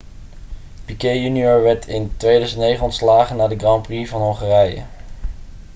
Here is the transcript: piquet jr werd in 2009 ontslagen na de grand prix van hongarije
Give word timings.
piquet 0.87 1.17
jr 1.23 1.61
werd 1.63 1.85
in 1.87 2.13
2009 2.17 2.81
ontslagen 2.83 3.35
na 3.37 3.47
de 3.47 3.55
grand 3.57 3.81
prix 3.81 4.09
van 4.09 4.21
hongarije 4.21 4.83